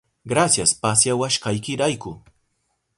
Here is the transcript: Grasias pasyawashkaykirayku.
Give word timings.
Grasias 0.31 0.71
pasyawashkaykirayku. 0.81 2.11